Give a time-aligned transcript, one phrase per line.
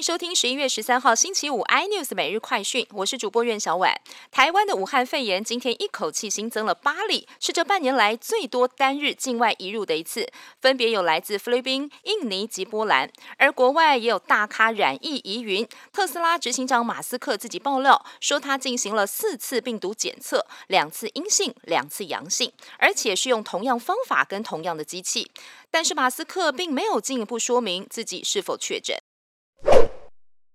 [0.00, 3.94] 收听十一月十三号星期五 iNews 每日快讯，我是主播苑小婉。
[4.30, 10.26] 台湾的武汉肺炎今天一口气新增了八例，是这半年来最多单日境外移入的一次，
[10.62, 13.10] 分别有来自菲律宾、印尼及波兰。
[13.36, 25.30] 而国外也有大咖染疫疑云，特斯拉执行长马斯克自己爆料说，他进行了四次病毒检测，两次阴性，两次阳性，而且是用同样方法跟同样的机器。
[25.70, 28.96] 但是马斯克并没有进一步说明自己是否确诊。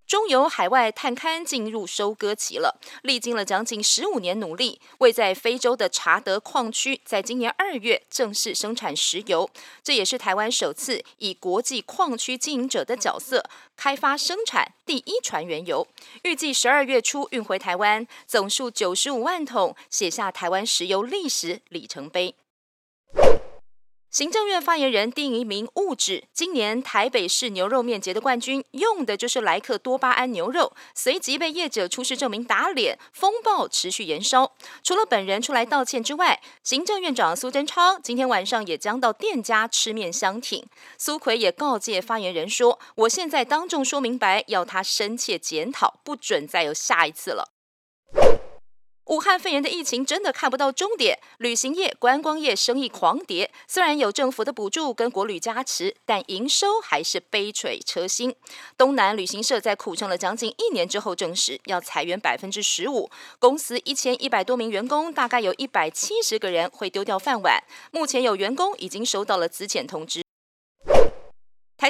[0.07, 9.49] 中油海外探勘进入收割期了，历经了将近十五年努力，位在非洲的查德矿区，在今年二月正式生产石油。
[9.83, 13.43] 这也是台湾首次以国际矿区经营者的角色
[13.75, 15.85] 开发生产第一船原油，
[16.21, 22.35] 预计十二月初运回台湾，总数九十五万桶，写下台湾石油历史里程碑。
[24.11, 34.53] 行政院发言人丁一鸣误指，今年台北市牛肉面节的冠军用的就是莱克多巴胺牛肉，随即被业者出示证明打脸，风暴持续延烧。
[34.81, 40.65] 除了本人出来道歉之外，行政院长苏贞昌今天晚上也将到店家吃面相挺。
[40.97, 47.51] 苏奎也告诫发言人说：“我现在当众说明白，要他深切检讨，不准再有下一次了。”
[49.05, 53.51] 武汉肺炎的疫情真的看不到终点，旅行业、观光业生意狂跌。
[53.67, 58.35] 虽然有政府的补助跟国旅加持，但营收还是杯水车薪。
[58.75, 67.63] 东南旅行社在苦撑了将近一年之后，证实要裁员百分之十五，公司一千一百多名员工，大概有一百七十个人会丢掉饭碗。
[67.91, 70.24] 目前有员工已经收到了资遣通知。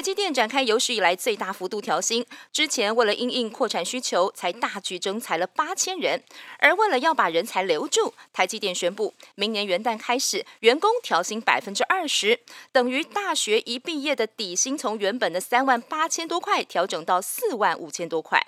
[0.06, 6.22] 台积电展开有史以来最大幅度调薪，之前为了因应扩产需求，才大举征才了八千人。
[6.60, 12.38] 而为了要把人才留住，台积电宣布，明年元旦开始，员工调薪百分之二十，
[12.70, 18.46] 等于大学一毕业的底薪从原本的三万八千多块调整到四万五千多块。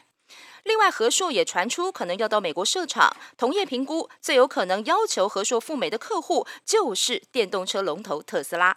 [0.62, 8.76] 另外，和硕也传出可能要到美国设厂，同业评估最有可能要求和硕赴美的客户就是电动车龙头特斯拉。